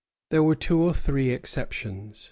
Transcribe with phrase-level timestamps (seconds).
[0.31, 2.19] There were two or three exceptions.